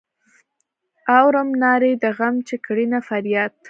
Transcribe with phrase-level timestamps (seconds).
[1.17, 3.51] اورم نارې د غم چې کړینه فریاد.